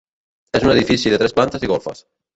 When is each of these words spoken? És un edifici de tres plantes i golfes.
És 0.59 0.65
un 0.69 0.73
edifici 0.73 1.13
de 1.15 1.19
tres 1.25 1.39
plantes 1.41 1.67
i 1.69 1.71
golfes. 1.75 2.03